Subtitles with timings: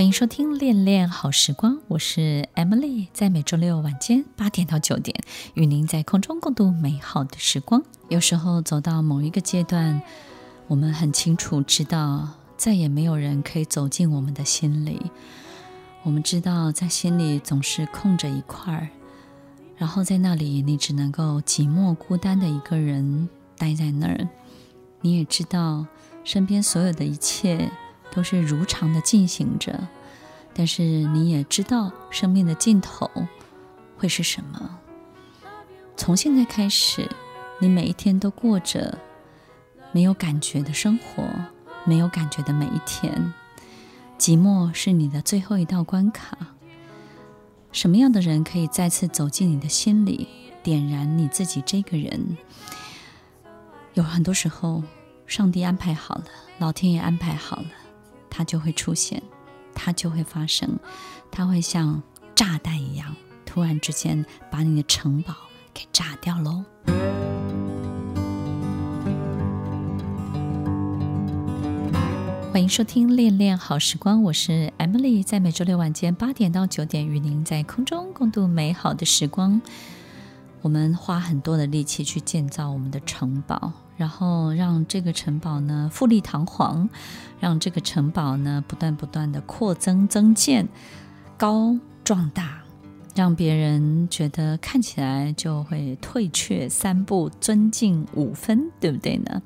[0.00, 5.14] 欢迎收听《恋恋好时光》，我是 Emily，在每周六晚间八点到九点，
[5.52, 7.82] 与您在空中共度美好的时光。
[8.08, 10.00] 有时候走到某一个阶段，
[10.68, 15.12] 我们很清楚知道，再也没有人可以走进我们的心里。
[16.02, 18.88] 我们知道，在心里总是空着一块儿，
[19.76, 23.28] 然后在那里，你只能够寂寞孤单的一个人
[23.58, 24.26] 待在那儿。
[25.02, 25.84] 你也知道，
[26.24, 27.70] 身边所有的一切。
[28.12, 29.88] 都是如常的进行着，
[30.52, 33.10] 但是你也知道生命的尽头
[33.96, 34.78] 会是什么。
[35.96, 37.08] 从现在开始，
[37.60, 38.98] 你每一天都过着
[39.92, 41.22] 没有感觉的生活，
[41.84, 43.32] 没有感觉的每一天。
[44.18, 46.36] 寂寞是你的最后一道关卡。
[47.72, 50.28] 什么样的人可以再次走进你的心里，
[50.62, 52.36] 点燃你自己这个人？
[53.94, 54.82] 有很多时候，
[55.26, 56.24] 上帝安排好了，
[56.58, 57.66] 老天也安排好了。
[58.30, 59.22] 它就会出现，
[59.74, 60.78] 它就会发生，
[61.30, 62.02] 它会像
[62.34, 65.34] 炸弹一样，突然之间把你的城堡
[65.74, 66.64] 给炸掉喽。
[72.52, 79.60] 欢迎收听《恋恋好时光》，我是 Emily，在每周六晚间八点到九点，与您在空中共度美好的时光。
[80.62, 83.72] 我们花很多的力气去建造我们的城堡。
[84.00, 86.88] 然后让这个城堡呢富丽堂皇，
[87.38, 90.66] 让这个城堡呢不断不断的扩增增建、
[91.36, 92.62] 高壮大，
[93.14, 99.42] 让别人觉得看起来就会退却三步，尊敬五分，对不对呢？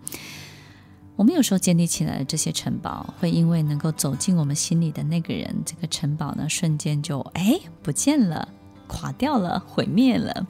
[1.17, 8.47] 我们有时候建立起来的这些城堡，会因为能够走进我们心里的那个人，这个城堡呢瞬间就哎不见了，
[8.87, 10.47] 垮掉了，毁灭了。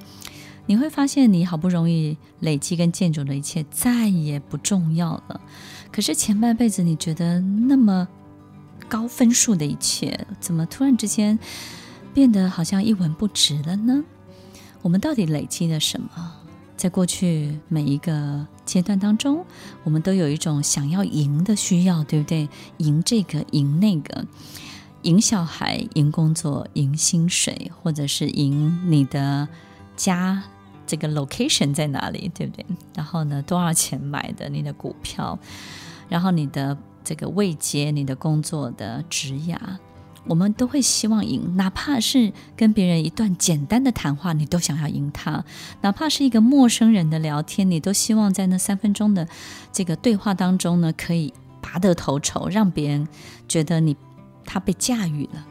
[0.66, 5.40] 你会发现，你好不容易累积跟建筑的一切再也不重要了。
[5.92, 8.08] 可是前半辈子你觉得那么
[8.88, 11.38] 高分数的一切，怎么突然之间
[12.12, 14.02] 变得好像一文不值了呢？
[14.82, 16.08] 我们到底累积了什么？
[16.76, 19.44] 在过去每一个阶段当中，
[19.84, 22.48] 我们都有一种想要赢的需要，对不对？
[22.78, 24.26] 赢这个，赢那个，
[25.02, 29.46] 赢小孩，赢工作，赢薪水，或者是赢你的
[29.96, 30.42] 家。
[30.86, 32.64] 这个 location 在哪里，对不对？
[32.94, 35.38] 然后呢，多少钱买的你的股票？
[36.08, 39.56] 然后你的这个位阶，你的工作的职涯，
[40.26, 45.44] 我们都会希望赢，哪怕是跟别人一段简单的谈话，你都想要赢他；
[45.80, 49.26] 哪怕是一个陌生人的聊天，你都希望在那三分钟的
[49.72, 53.08] 这个对话当中呢，可以拔得头筹，让别人
[53.48, 53.96] 觉得你
[54.44, 55.44] 他被驾驭了。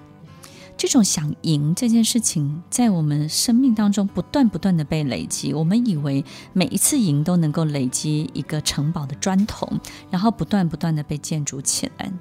[0.83, 5.53] 这种想赢这件事情，在我们生命当中不断不断的被累积。
[5.53, 9.65] 我们以为每一次赢都能够累积一个城堡的砖头，
[10.11, 12.11] 然后不断不断的被建筑起来。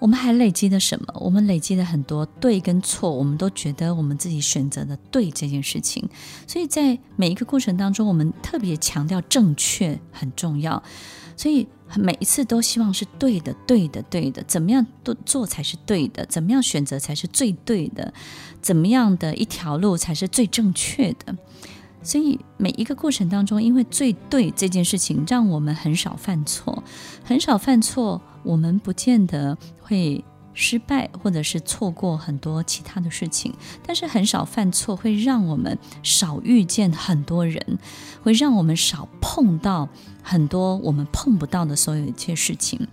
[0.00, 1.14] 我们还累积了什么？
[1.20, 6.08] 我们累积了很多对跟错，我们都觉得我们自己选择的对这件事情。
[6.44, 10.82] 所以在每一个过程当中，我们特别强调正确很重要。
[11.36, 18.12] 所以每一次都希望是对的，对的，对的，怎么样都做才是对的，怎么样选择才是最对的，
[18.60, 21.36] 怎么样的一条路才是最正确的。
[22.02, 26.82] 所以每一个过程当中，因为最对这件事情，让我们很少犯错，
[27.24, 30.24] 很少犯错，我们不见得会。
[30.60, 33.54] 失败，或者是错过很多其他的事情，
[33.86, 37.78] 但是很少犯错，会让我们少遇见很多人，
[38.24, 39.88] 会让我们少碰到
[40.20, 42.88] 很多我们碰不到的所有一切事情。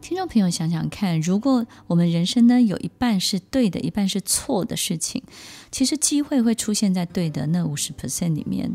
[0.00, 5.22] 听众朋友，想想看，如果我们人生呢有一半是对的，一半是错的事情，
[5.70, 8.74] 其实机会会出现在对的那五十 percent 里面，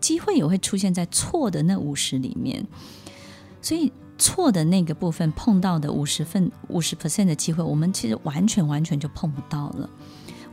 [0.00, 2.66] 机会也会出现在错的那五十里面，
[3.60, 3.92] 所以。
[4.20, 9.90] 错的那个部分碰到的五十分五十 percent 的机会，我们其实完全完全就碰不到了。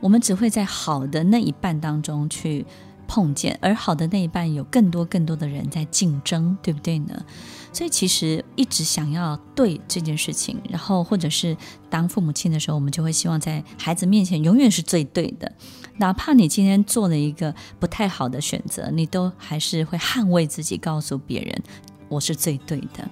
[0.00, 2.64] 我们只会在好的那一半当中去
[3.06, 7.24] 碰见，而好的那一半有更多更多的人在竞争，对不对呢？
[7.72, 11.56] 所以其实一直想要对这件事情，然后或者是
[11.90, 15.52] 当父母亲的时候，我们就会希望在孩子面前永远是最对的，
[15.98, 21.62] 哪怕你今天做了一个不太好的选择，你都还是会捍卫自己，告诉别人
[22.08, 23.08] 我是最对的。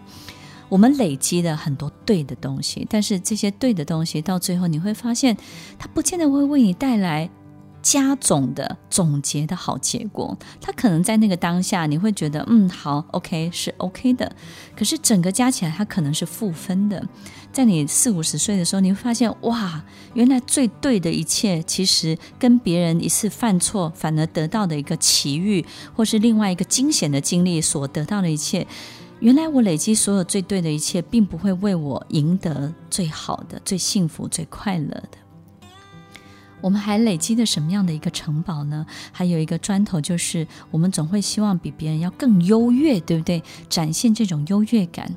[0.68, 5.36] 我们累积了很多对的东西，但是这些对的东西到最后你会发现，
[5.78, 7.30] 它不见得会为你带来
[7.82, 10.36] 加总的总结的好结果。
[10.60, 14.34] 它可能在那个当下你会觉得，嗯，好，OK，是 OK 的。
[14.76, 17.06] 可是整个加起来，它可能是负分的。
[17.52, 19.82] 在你四五十岁的时候，你会发现，哇，
[20.14, 25.64] 原来最对的一切，其实跟别人一次犯错反而得到的一个奇遇，
[25.94, 28.66] 或是另外一个惊险的经历所得到的一切。
[29.20, 35.18] 原来我累积所有最对的一切，并不会为我赢得最好的、最幸福、最快乐的。
[36.60, 38.84] 我们还累积了什么样的一个城堡呢？
[39.12, 43.42] 还有一个砖头，就是我们总会希望比别人要更优越，对不对？
[43.68, 45.14] 展现这种优越感。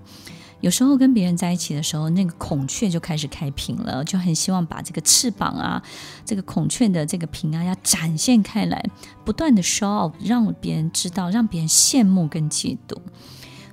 [0.62, 5.82] 有时候跟别人在一起的时候，那个孔雀就开始开屏了，就很希望把这个翅膀啊，
[6.26, 8.84] 这个孔雀的这个屏啊，要展现开来，
[9.24, 12.98] 不断的 show off，让别人知道，让别人羡慕跟嫉妒。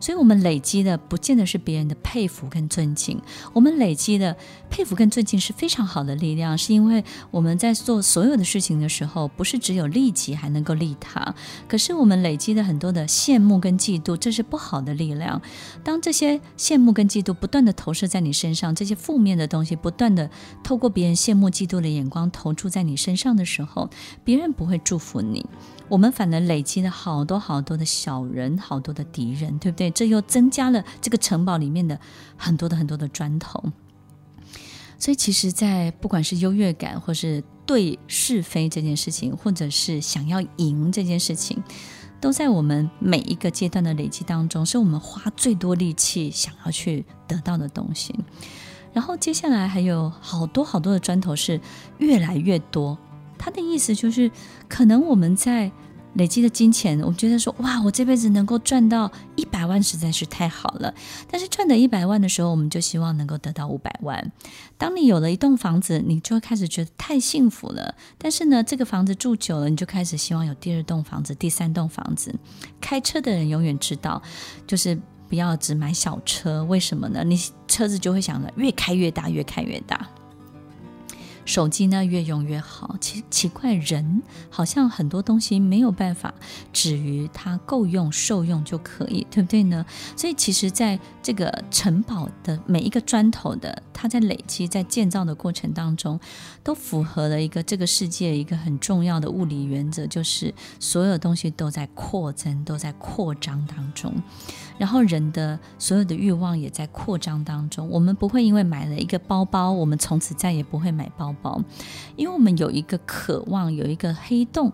[0.00, 3.20] 所以，我们累积的不见得是别人的佩服跟尊敬。
[3.52, 4.36] 我们累积的
[4.70, 11.34] 佩服跟尊敬是非常好的力量，是因为我们在做所有的事情的时候，不是只有利己还能够利他。
[11.68, 15.40] 可是，我们累积的很多的羡慕跟嫉妒，这是不好的力量。
[15.82, 20.30] 当这些羡慕跟嫉妒不断的投射在你身上，这些负面的东西不断的
[20.62, 23.88] 透过别人羡慕嫉妒的眼光投注在你身上的时候，
[24.24, 25.46] 别人不会祝福你。
[25.88, 29.85] 我们反而累积了好多好多的小人，好多的敌人，对不对？
[29.90, 31.98] 这又增加了这个城堡里面的
[32.36, 33.62] 很多的很多的砖头。
[34.98, 41.62] 所以，其实，在不管是优越感，或是对是非这件事情，或者是想要赢这件事情，
[42.18, 48.14] 都在我们每一个阶段的累积当中，是我们花最多力气想要去得到的东西。
[48.94, 51.60] 然后，接下来还有好多好多的砖头是
[51.98, 52.96] 越来越多。
[53.36, 54.30] 他的意思就是，
[54.66, 55.70] 可能我们在
[56.16, 60.92] 累积的金钱，我觉得说，哇，我这辈子能够赚到一百万实在是太好了。
[61.30, 64.32] 但是赚到一百万的时候，我们就希望能够得到五百万。
[64.78, 67.94] 当你有了一栋房子，你就会开始觉得太幸福了。
[68.18, 72.34] 但是呢，这个房子住久了，你就开始希望有第二栋房子、第三栋房子。
[72.80, 74.22] 开车的人永远知道，
[74.66, 74.98] 就是
[75.28, 76.64] 不要只买小车。
[76.64, 77.22] 为什么呢？
[77.24, 80.08] 你车子就会想着越开越大，越开越大。
[81.46, 86.34] 手机呢，越用越好，奇奇怪，人好像很多东西没有办法
[86.72, 89.86] 止于它够用、受用就可以，对不对呢？
[90.14, 96.18] 所以其实在这个城堡的每一个砖头的，它在累积、在建造的过程当中，
[96.62, 104.12] 都符合了一个这个世界一个很重要的物理原则，就是所有东西都在扩增、都在扩张当中。
[104.78, 107.88] 然后人的所有的欲望也在扩张当中。
[107.88, 111.62] 我们不会因为买了一个包包，我们从此再也不会买包包，
[112.16, 114.72] 因为我们有一个渴望，有一个黑洞。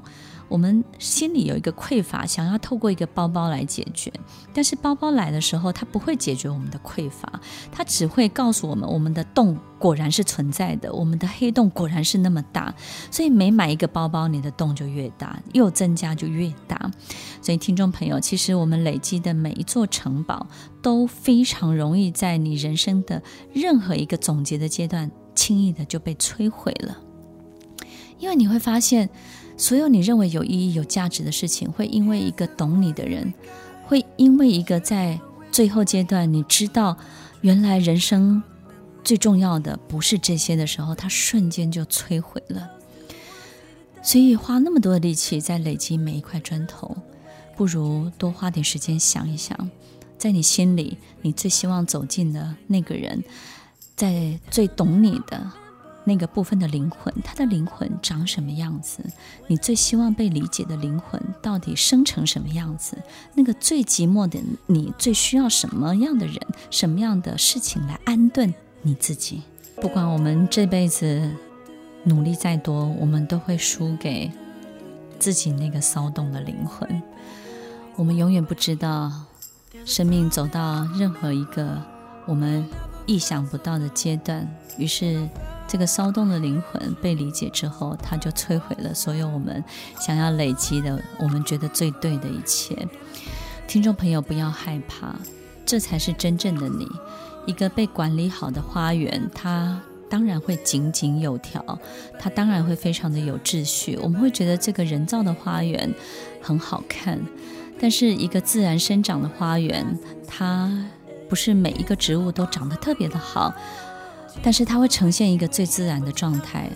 [0.49, 4.13] 我们心里有一个匮乏，想要透过一个包包来解决，
[4.53, 12.75] 但是包包来的时候，它不会解决我们的匮乏，它只会告诉我们，我们的洞果然是存在的，我们的黑洞果然是那么大。
[13.11, 16.91] 所以每买一个包包，你的洞就越大，又增加就越大。
[17.41, 20.47] 所以听众朋友，其实我们累积的每一座城堡，
[20.83, 23.23] 都非常容易在你人生的
[23.55, 26.99] 任何一个总结的阶段，轻易的就被摧毁了，
[28.19, 29.09] 因为你会发现。
[29.55, 33.33] 所有你认为有意义、有价值的事情，会因为一个懂你的人，
[33.85, 35.21] 会因为一个在
[35.53, 36.97] 最后阶段你知道
[37.43, 38.43] 原来人生
[39.05, 42.71] 最重要的不是这些的时候，它瞬间就摧毁了。
[44.03, 46.97] 所以花那么多的力气在累积每一块砖头，
[47.55, 49.71] 不如多花点时间想一想，
[50.19, 53.23] 在你心里你最希望走进的那个人，
[53.97, 55.51] 在最懂你的。
[56.05, 59.05] 那个部分的灵魂，他的灵魂长什么样子？
[59.47, 62.99] 你最希望被理解的灵魂到底生成什么样子？
[63.35, 66.37] 那个最寂寞的你，最需要什么样的人、
[66.73, 68.53] 什么样的事情来安顿
[68.83, 69.43] 你自己？
[69.81, 71.31] 不管我们这辈子
[72.03, 74.29] 努力再多，我们都会输给
[75.21, 77.01] 自己那个骚动的灵魂。
[77.95, 79.13] 我们永远不知道，
[79.85, 81.81] 生命走到任何一个
[82.27, 82.67] 我们
[83.07, 85.29] 意想不到的阶段，于是。
[85.69, 89.65] 这个骚动的灵魂被理解之后，它就摧毁了所有我们
[89.99, 92.77] 想要累积的、我们觉得最对的一切。
[93.67, 95.15] 听众朋友，不要害怕，
[95.65, 96.87] 这才是真正的你。
[97.47, 99.81] 一个被管理好的花园，它
[100.11, 101.79] 当然会井井有条，
[102.19, 103.99] 它当然会非常的有秩序。
[104.03, 105.91] 我们会觉得这个人造的花园
[106.43, 107.19] 很好看，
[107.81, 110.71] 但是一个自然生长的花园，它
[111.33, 113.51] 不是每一个植物都长得特别的好。
[114.43, 116.69] 但是它会呈现一个最自然的状态，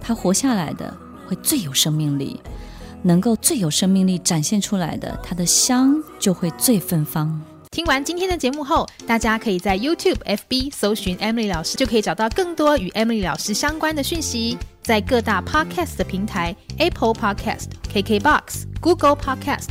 [0.00, 2.40] 它活下来的会最有生命力，
[3.02, 7.40] 能够最有生命力展现出来的，它的香就会最芬芳。
[7.72, 14.56] 听完今天的节目后，大家可以在 YouTube、FB 搜寻 Emily 老师，就可以找到更多与 Emily 老师相关的讯息。
[14.80, 19.70] 在各大 Podcast 的平台，Apple Podcast、KKBox、Google Podcast、